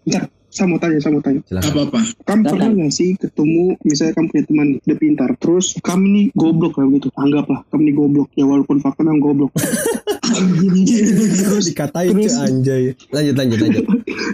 [0.05, 1.41] Bentar, saya mau tanya, saya mau tanya.
[1.45, 1.69] Silakan.
[1.69, 2.01] Apa-apa.
[2.01, 2.45] Kamu Silakan.
[2.49, 6.87] pernah nggak sih ketemu, misalnya kamu punya teman, dia pintar, terus kamu nih goblok lah
[6.89, 7.09] gitu.
[7.15, 9.53] Anggaplah kamu nih goblok, ya walaupun fakta memang goblok.
[10.27, 12.97] Terus dikatain Terus- anjay.
[13.13, 13.85] Lanjut lanjut lanjut.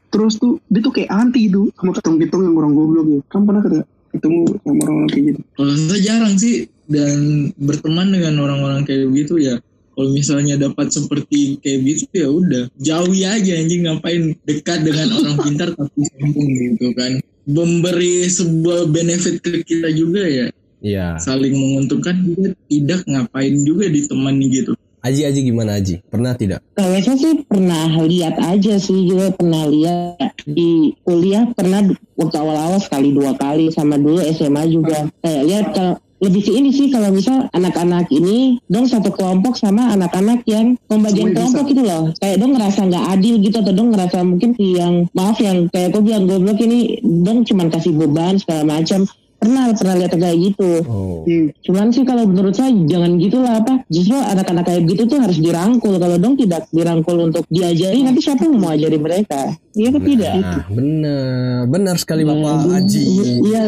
[0.08, 3.20] terus tuh dia tuh kayak anti itu sama ketong-ketong yang orang goblok ya.
[3.26, 5.40] Kamu pernah ketemu, ketemu sama orang-orang kayak gitu?
[5.56, 6.54] Kalau saya jarang sih
[6.86, 7.18] dan
[7.56, 9.56] berteman dengan orang-orang kayak begitu ya.
[9.92, 15.36] Kalau misalnya dapat seperti kayak gitu ya udah jauhi aja anjing ngapain dekat dengan orang
[15.44, 17.20] pintar tapi sombong gitu kan.
[17.42, 20.46] Memberi sebuah benefit ke kita juga ya
[20.82, 21.14] Iya.
[21.22, 24.74] saling menguntungkan juga tidak ngapain juga ditemani gitu.
[25.02, 25.98] Aji Aji gimana Aji?
[26.06, 26.62] Pernah tidak?
[26.78, 31.82] Kalau saya sih pernah lihat aja sih juga pernah lihat di kuliah pernah
[32.14, 36.70] waktu awal-awal sekali dua kali sama dulu SMA juga kayak lihat kalau lebih ke ini
[36.70, 41.82] sih kalau misal anak-anak ini dong satu kelompok sama anak-anak yang pembagian Semuanya kelompok gitu
[41.82, 45.66] loh kayak dong ngerasa nggak adil gitu atau dong ngerasa mungkin si yang maaf yang
[45.74, 49.02] kayak aku bilang goblok ini dong cuman kasih beban segala macam
[49.42, 51.26] pernah pernah lihat kayak gitu Oh.
[51.26, 51.50] Hmm.
[51.62, 53.82] Cuman sih kalau menurut saya jangan gitulah apa.
[53.86, 55.94] Justru anak-anak kayak gitu tuh harus dirangkul.
[55.98, 59.54] Kalau dong tidak dirangkul untuk diajari, nanti siapa yang mau ajari mereka?
[59.78, 60.34] Iya atau tidak?
[60.42, 61.58] Nah, benar.
[61.70, 63.02] Benar sekali Bapak Nah, Aji.
[63.46, 63.62] Iya.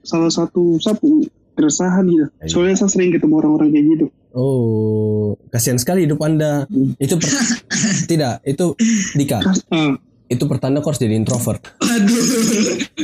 [0.00, 2.26] Salah satu sapu keresahan gitu.
[2.46, 4.06] Soalnya saya sering ketemu orang-orang kayak gitu.
[4.34, 6.66] Oh, kasihan sekali hidup Anda.
[6.98, 7.30] Itu per-
[8.10, 8.74] tidak, itu
[9.14, 9.38] Dika.
[9.40, 11.60] Kas- ah, Itu pertanda kau harus jadi introvert.
[11.78, 12.18] Aduh,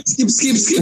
[0.03, 0.81] skip skip skip.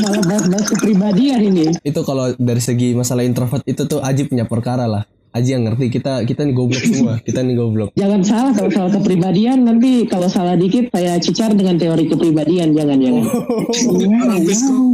[0.00, 1.64] Malah bahas-bahas kepribadian ini.
[1.82, 5.04] Itu kalau dari segi masalah introvert itu tuh Aji punya perkara lah.
[5.30, 7.14] Aji yang ngerti kita kita nih goblok semua.
[7.26, 7.94] Kita nih goblok.
[7.94, 12.98] Jangan salah kalau soal kepribadian nanti kalau salah dikit saya cicar dengan teori kepribadian jangan
[12.98, 13.24] jangan.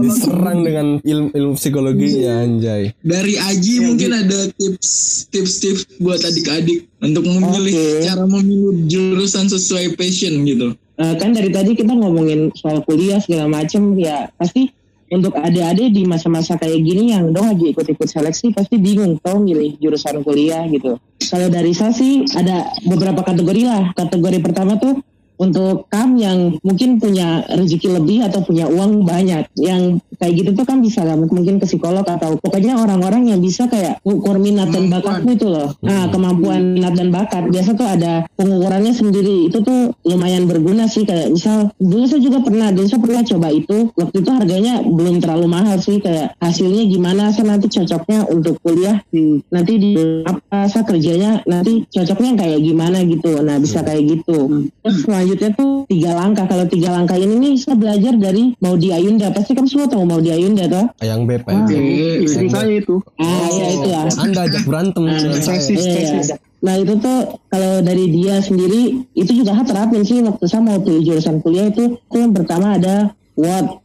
[0.04, 2.92] Diserang dengan ilmu, ilmu psikologinya anjay.
[3.00, 8.04] Dari Aji mungkin ada tips tips-tips buat adik-adik untuk memilih Oke.
[8.04, 10.76] cara memilih jurusan sesuai passion gitu.
[10.96, 14.72] Eh, kan dari tadi kita ngomongin soal kuliah segala macem ya pasti
[15.06, 19.78] untuk adik-adik di masa-masa kayak gini yang dong lagi ikut-ikut seleksi pasti bingung tau milih
[19.78, 20.98] jurusan kuliah gitu.
[21.22, 23.94] Kalau dari saya sih ada beberapa kategori lah.
[23.94, 24.98] Kategori pertama tuh
[25.36, 30.64] untuk kamu yang mungkin punya rezeki lebih atau punya uang banyak yang kayak gitu tuh
[30.64, 31.16] kan bisa lah.
[31.16, 35.76] Mungkin ke psikolog atau pokoknya orang-orang yang bisa kayak ukur minat dan bakatmu itu loh.
[35.84, 37.48] Nah kemampuan minat dan bakat.
[37.52, 39.48] Biasa tuh ada pengukurannya sendiri.
[39.52, 41.04] Itu tuh lumayan berguna sih.
[41.04, 43.78] Kayak misal dulu saya juga pernah dulu saya pernah coba itu.
[43.92, 46.00] Waktu itu harganya belum terlalu mahal sih.
[46.00, 48.98] Kayak hasilnya gimana saya nanti cocoknya untuk kuliah.
[49.12, 49.40] Hmm.
[49.52, 49.94] nanti di
[50.24, 53.38] apa saya kerjanya nanti cocoknya kayak gimana gitu.
[53.44, 54.70] Nah bisa kayak gitu.
[54.80, 56.46] Terus selanjutnya tuh tiga langkah.
[56.46, 59.34] Kalau tiga langkah ini nih saya belajar dari Maudi Ayunda.
[59.34, 60.86] Pasti kan semua tahu Maudi Ayunda toh?
[61.02, 62.22] Ayang Beb, Ah, Ayang Beb.
[62.22, 63.02] istri saya itu.
[63.18, 65.02] ah ya itu lah Anda ajak berantem.
[65.10, 66.36] Tesis, Iya, iya.
[66.62, 67.18] Nah itu tuh
[67.50, 71.98] kalau dari dia sendiri itu juga terapin sih waktu saya mau pilih jurusan kuliah itu.
[71.98, 73.82] Itu yang pertama ada what.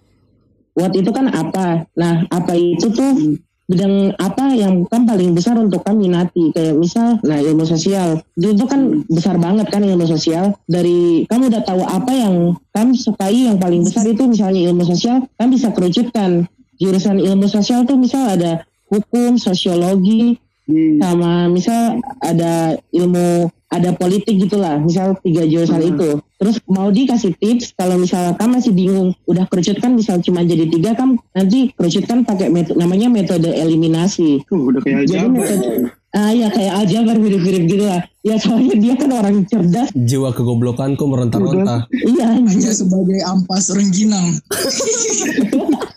[0.71, 1.89] What itu kan apa?
[1.97, 7.15] Nah apa itu tuh bidang apa yang kan paling besar untuk kamu minati kayak misal
[7.23, 8.19] nah ilmu sosial.
[8.35, 10.59] Itu kan besar banget kan ilmu sosial.
[10.67, 15.23] Dari kamu udah tahu apa yang kamu sukai yang paling besar itu misalnya ilmu sosial
[15.39, 16.51] kan bisa kerucutkan.
[16.75, 20.35] Jurusan ilmu sosial tuh misal ada hukum sosiologi
[20.71, 21.01] Hmm.
[21.01, 26.19] sama misal ada ilmu ada politik gitulah misal tiga jurusan itu.
[26.37, 30.91] Terus mau dikasih tips kalau misal kamu masih bingung udah kerucutkan misal cuma jadi tiga
[30.93, 34.43] kamu nanti kerucutkan pakai metode namanya metode eliminasi.
[34.45, 35.67] Tuh, udah kayak jadi metode
[36.11, 39.95] ah ya kayak aljabar mirip-mirip gitu lah ya soalnya dia kan orang cerdas.
[39.95, 41.87] Jiwa kegoblokanku meronta-ronta.
[41.87, 44.35] iya hanya sebagai ampas rengginang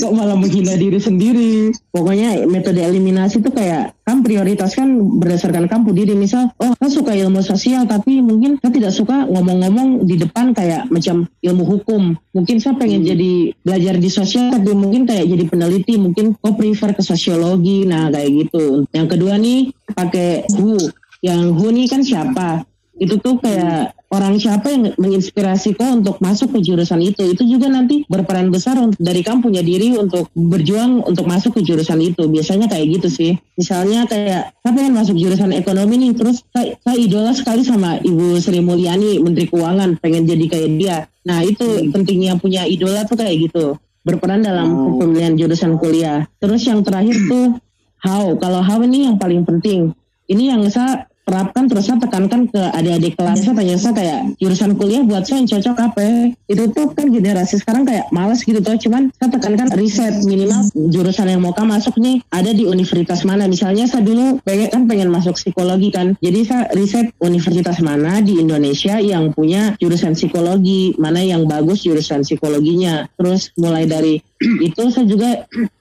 [0.00, 1.70] kok malah menghina diri sendiri?
[1.94, 6.14] Pokoknya metode eliminasi itu kayak kan prioritaskan berdasarkan kamu diri.
[6.18, 10.90] Misal oh kan suka ilmu sosial tapi mungkin saya tidak suka ngomong-ngomong di depan kayak
[10.90, 12.18] macam ilmu hukum.
[12.34, 15.94] Mungkin saya pengen jadi belajar di sosial tapi mungkin kayak jadi peneliti.
[15.96, 17.86] Mungkin kok prefer ke sosiologi.
[17.86, 18.84] Nah kayak gitu.
[18.90, 20.76] Yang kedua nih pakai who.
[21.24, 22.48] Yang who nih kan siapa?
[22.94, 27.34] Itu tuh kayak orang siapa yang menginspirasi kau untuk masuk ke jurusan itu?
[27.34, 31.66] Itu juga nanti berperan besar untuk dari kamu punya diri untuk berjuang untuk masuk ke
[31.66, 32.30] jurusan itu.
[32.30, 33.32] Biasanya kayak gitu sih.
[33.58, 36.12] Misalnya kayak saya pengen masuk jurusan ekonomi nih?
[36.14, 40.98] Terus saya, saya idola sekali sama Ibu Sri Mulyani Menteri Keuangan pengen jadi kayak dia.
[41.26, 43.74] Nah itu pentingnya punya idola tuh kayak gitu.
[44.06, 46.30] Berperan dalam pemilihan jurusan kuliah.
[46.38, 47.58] Terus yang terakhir tuh
[47.98, 48.36] how.
[48.38, 49.90] Kalau how ini yang paling penting.
[50.24, 53.44] Ini yang saya terapkan terus saya tekankan ke adik-adik kelas.
[53.44, 56.16] Saya tanya saya kayak jurusan kuliah buat saya yang cocok apa ya?
[56.44, 60.14] itu tuh kan generasi sekarang kayak malas gitu tuh cuman saya tekankan riset.
[60.24, 63.48] Minimal jurusan yang mau kamu masuk nih ada di universitas mana.
[63.48, 66.14] Misalnya saya dulu pengen kan pengen masuk psikologi kan.
[66.20, 72.22] Jadi saya riset universitas mana di Indonesia yang punya jurusan psikologi mana yang bagus jurusan
[72.22, 73.08] psikologinya.
[73.16, 74.20] Terus mulai dari
[74.68, 75.28] itu saya juga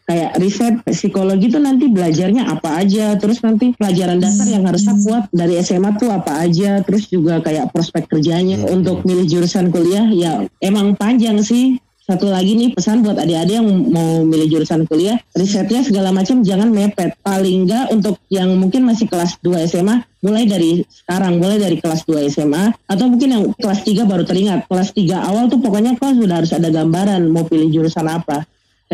[0.03, 3.15] kayak riset psikologi itu nanti belajarnya apa aja.
[3.19, 6.83] Terus nanti pelajaran dasar yang harus saya kuat dari SMA tuh apa aja.
[6.83, 11.79] Terus juga kayak prospek kerjanya untuk milih jurusan kuliah ya emang panjang sih.
[12.03, 16.67] Satu lagi nih pesan buat adik-adik yang mau milih jurusan kuliah risetnya segala macam jangan
[16.67, 17.15] mepet.
[17.23, 22.03] Paling enggak untuk yang mungkin masih kelas 2 SMA mulai dari sekarang mulai dari kelas
[22.03, 24.67] 2 SMA atau mungkin yang kelas 3 baru teringat.
[24.67, 28.43] Kelas 3 awal tuh pokoknya kau sudah harus ada gambaran mau pilih jurusan apa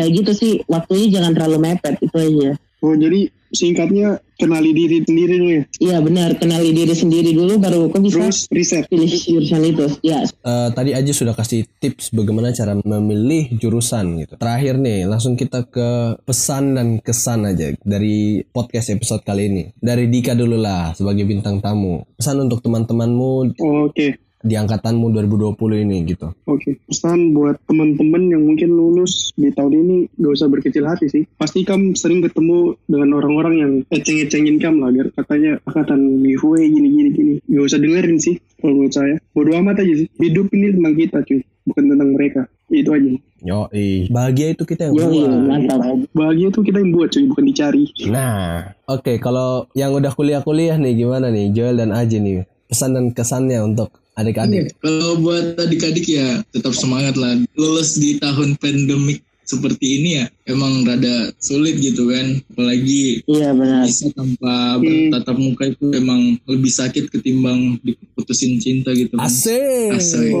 [0.00, 5.36] kayak gitu sih waktunya jangan terlalu mepet itu aja Oh jadi singkatnya kenali diri sendiri
[5.36, 5.62] dulu ya.
[5.78, 8.88] iya benar kenali diri sendiri dulu baru kau bisa Terus riset.
[8.88, 14.32] pilih jurusan itu ya Eh, tadi aja sudah kasih tips bagaimana cara memilih jurusan gitu.
[14.34, 15.88] Terakhir nih, langsung kita ke
[16.22, 19.62] pesan dan kesan aja dari podcast episode kali ini.
[19.76, 22.00] Dari Dika dulu lah sebagai bintang tamu.
[22.16, 24.16] Pesan untuk teman-temanmu Oh, Oke.
[24.40, 26.32] Di angkatanmu 2020 ini gitu.
[26.48, 31.28] Oke, pesan buat teman-teman yang mungkin lulus di tahun ini gak usah berkecil hati sih.
[31.36, 37.10] Pasti kamu sering ketemu dengan orang-orang yang eceng-ecengin kamu lah, biar katanya angkatan giveaway gini-gini
[37.12, 37.34] gini.
[37.44, 39.16] Gak usah dengerin sih, kalau menurut saya.
[39.36, 40.08] Bodo amat aja sih.
[40.16, 42.42] Hidup ini tentang kita cuy, bukan tentang mereka.
[42.72, 43.10] Itu aja.
[43.40, 43.72] Yo,
[44.12, 45.32] bahagia itu kita yang yo buat.
[45.48, 45.80] mantap
[46.12, 47.84] Bahagia tuh kita yang buat cuy, bukan dicari.
[48.08, 53.10] Nah, oke kalau yang udah kuliah-kuliah nih gimana nih Joel dan Aji nih pesan dan
[53.10, 54.76] kesannya untuk adik-adik.
[54.84, 57.40] Kalau buat adik-adik ya tetap semangat lah.
[57.56, 62.38] Lulus di tahun pandemik seperti ini ya emang rada sulit gitu kan.
[62.54, 69.18] Apalagi iya benar bisa tanpa bertatap muka itu emang lebih sakit ketimbang diputusin cinta gitu
[69.18, 69.26] kan.
[69.26, 69.98] Asik.
[69.98, 70.32] Asik.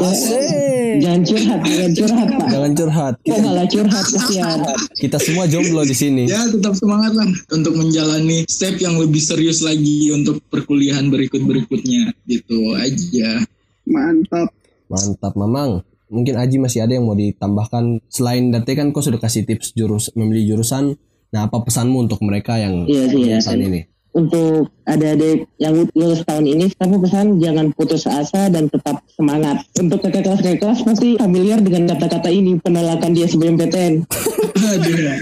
[0.00, 0.92] Asik.
[1.02, 3.14] jangan curhat jangan curhat pak Jangan curhat.
[3.18, 4.58] kok malah curhat kesian
[4.94, 6.24] Kita semua jomblo di sini.
[6.24, 12.78] Ya tetap semangat lah untuk menjalani step yang lebih serius lagi untuk perkuliahan berikut-berikutnya gitu
[12.78, 13.42] aja.
[13.84, 14.48] Mantap.
[14.88, 15.93] Mantap, Mamang.
[16.14, 20.14] Mungkin Aji masih ada yang mau ditambahkan selain dari kan kau sudah kasih tips jurus
[20.14, 20.94] memilih jurusan.
[21.34, 23.66] Nah, apa pesanmu untuk mereka yang Iya iya saat sih.
[23.66, 23.82] ini?
[24.14, 29.66] untuk adik-adik yang lulus tahun ini, aku pesan jangan putus asa dan tetap semangat.
[29.74, 34.06] Untuk kakak kelas kakak kelas pasti familiar dengan kata-kata ini penolakan di SBMPTN.
[34.70, 35.18] Aduh.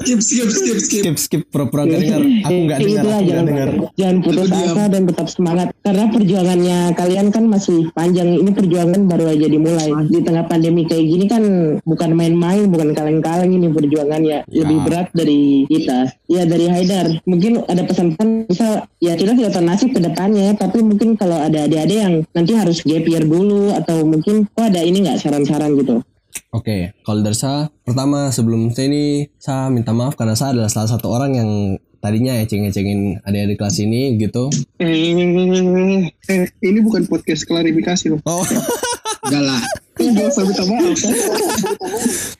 [0.00, 1.04] Skip skip skip skip.
[1.04, 2.22] skip skip pura-pura nggak dengar.
[2.48, 3.68] Aku nggak Ya, dengar aku nggak jangan, dengar.
[3.96, 5.68] jangan putus asa dan tetap semangat.
[5.80, 8.28] Karena perjuangannya kalian kan masih panjang.
[8.40, 9.90] Ini perjuangan baru aja dimulai.
[10.08, 11.42] Di tengah pandemi kayak gini kan
[11.84, 13.50] bukan main-main bukan kaleng-kaleng.
[13.52, 14.60] Ini perjuangannya Ya.
[14.64, 15.98] lebih berat dari kita.
[16.26, 17.06] Ya dari Haidar.
[17.28, 21.66] Mungkin ada pesan-pesan bisa ya kita tidak tahu nasib ke depannya tapi mungkin kalau ada
[21.66, 25.20] adik-adik yang nanti harus gap year dulu atau mungkin oh ada ini nggak?
[25.20, 26.00] Saran-saran gitu
[26.50, 30.90] Oke, kalau dari saya, pertama sebelum saya ini, saya minta maaf karena saya adalah salah
[30.90, 31.50] satu orang yang
[32.00, 34.48] tadinya eceng-ecengin adik-adik kelas ini gitu.
[34.80, 38.20] Eh, eh, ini bukan podcast klarifikasi loh.
[38.24, 38.42] Oh,
[39.28, 39.60] Enggak lah.
[40.10, 41.14] Gak usah minta maaf kan?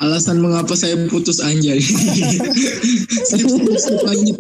[0.03, 1.79] Alasan mengapa saya putus anjay.
[1.81, 3.47] skip
[3.79, 4.37] skip skip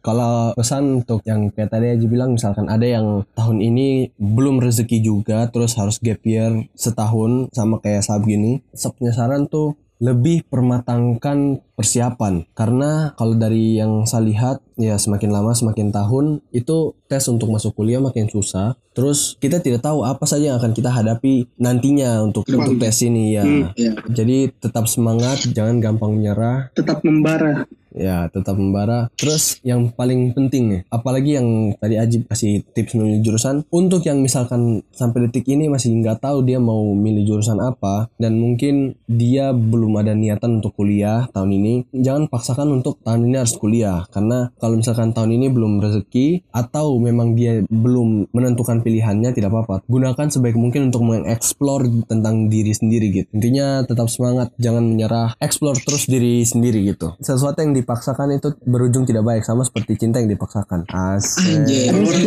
[0.00, 5.04] kalau pesan untuk yang kayak tadi aja bilang, misalkan ada yang tahun ini belum rezeki
[5.04, 10.48] juga, terus harus gap year setahun sama kayak saya begini, saya punya saran tuh lebih
[10.48, 12.48] permatangkan persiapan.
[12.56, 17.76] Karena kalau dari yang saya lihat ya semakin lama semakin tahun itu tes untuk masuk
[17.76, 18.80] kuliah makin susah.
[18.96, 23.36] Terus kita tidak tahu apa saja yang akan kita hadapi nantinya untuk untuk tes ini
[23.36, 23.44] ya.
[23.44, 23.92] Hmm, ya.
[24.08, 26.72] jadi tetap semangat jangan gampang menyerah.
[26.72, 27.68] Tetap membara.
[27.94, 29.10] Ya tetap membara.
[29.18, 34.22] Terus yang paling penting nih apalagi yang tadi Ajib kasih tips milih jurusan untuk yang
[34.22, 39.52] misalkan sampai detik ini masih nggak tahu dia mau milih jurusan apa dan mungkin dia
[39.52, 44.06] belum ada niatan untuk kuliah tahun ini jangan paksakan untuk tahun ini harus kuliah.
[44.08, 49.84] Karena kalau misalkan tahun ini belum rezeki atau memang dia belum menentukan pilihannya tidak apa-apa.
[49.86, 53.28] Gunakan sebaik mungkin untuk mengeksplor tentang diri sendiri gitu.
[53.36, 55.34] Intinya tetap semangat jangan menyerah.
[55.40, 57.14] Explore terus diri sendiri gitu.
[57.20, 62.24] Sesuatu yang dipaksakan itu berujung tidak baik sama seperti cinta yang dipaksakan asik Orang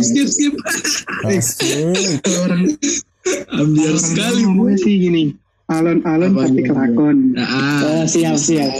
[0.00, 0.54] skip skip skip.
[1.24, 2.62] asik Orang
[3.52, 4.46] Ambiar sekali bu.
[4.48, 5.22] ngomongnya sih gini.
[5.64, 6.68] Alon-alon tapi gimana?
[6.68, 7.16] kelakon.
[7.32, 7.46] Nah,
[7.80, 8.70] Oh, siap siap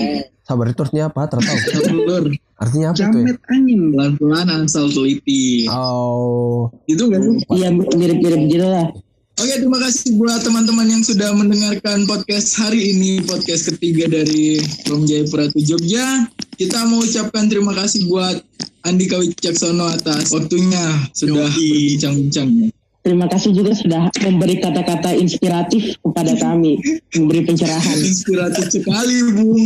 [0.43, 2.27] sabar itu artinya apa Telur.
[2.59, 3.11] artinya apa tuh ya?
[3.25, 3.81] Jamet anjing.
[3.95, 5.71] Pelan-pelan asal teliti.
[5.71, 7.23] oh Itu kan?
[7.55, 8.19] iya mirip-mirip
[8.51, 8.91] gitu lah
[9.41, 15.09] Oke, terima kasih buat teman-teman yang sudah mendengarkan podcast hari ini, podcast ketiga dari From
[15.09, 16.29] Jayapura to Jogja.
[16.61, 18.45] Kita mau ucapkan terima kasih buat
[18.85, 22.77] Andika Wicaksono atas waktunya sudah berbincang-bincang.
[23.03, 26.77] Terima kasih juga sudah memberi kata-kata inspiratif kepada kami,
[27.17, 27.99] memberi pencerahan.
[28.05, 29.65] Inspiratif sekali, Bung.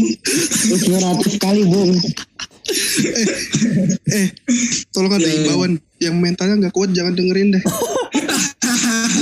[0.70, 1.90] Inspiratif sekali, Bung.
[4.06, 4.26] Eh,
[4.94, 5.34] tolong ada ya.
[5.42, 5.82] imbauan.
[5.96, 7.64] Yang mentalnya nggak kuat jangan dengerin deh.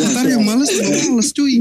[0.06, 1.54] Ntar yang males juga males cuy.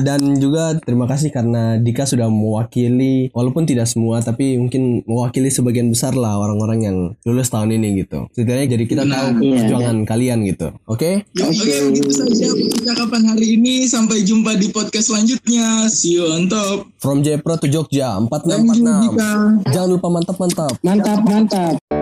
[0.00, 5.88] dan juga terima kasih karena Dika sudah mewakili walaupun tidak semua tapi mungkin mewakili sebagian
[5.88, 9.54] besar lah orang-orang yang lulus tahun ini gitu setidaknya jadi kita tahu Iya.
[9.56, 13.82] perjuangan kalian gitu oke Oke, begitu saja percakapan hari ini.
[13.82, 15.88] Sampai jumpa di podcast selanjutnya.
[15.88, 16.86] See you on top.
[16.96, 19.30] From Jepro to Jogja Thank you, 4646 Dika.
[19.70, 21.99] jangan lupa mantap-mantap Mantap, mantap.